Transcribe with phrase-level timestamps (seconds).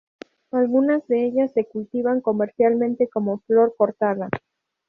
[0.51, 4.29] Algunas de ellas se cultivan comercialmente como flor cortada.